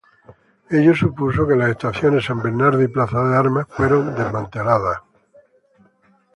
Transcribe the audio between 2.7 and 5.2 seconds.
y Plaza de Armas fueran desmanteladas.